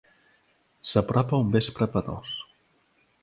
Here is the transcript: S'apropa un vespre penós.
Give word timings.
S'apropa 0.91 1.41
un 1.45 1.53
vespre 1.57 1.89
penós. 1.97 2.33